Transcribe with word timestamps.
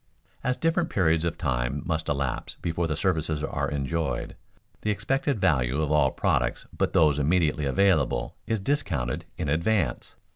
_As 0.43 0.59
different 0.59 0.89
periods 0.89 1.25
of 1.25 1.37
time 1.37 1.83
must 1.85 2.09
elapse 2.09 2.57
before 2.59 2.87
services 2.95 3.43
are 3.43 3.69
enjoyed, 3.69 4.35
the 4.81 4.89
expected 4.89 5.39
value 5.39 5.79
of 5.79 5.91
all 5.91 6.09
products 6.09 6.65
but 6.75 6.93
those 6.93 7.19
immediately 7.19 7.65
available 7.65 8.35
is 8.47 8.59
discounted 8.59 9.25
in 9.37 9.47
advance. 9.47 10.15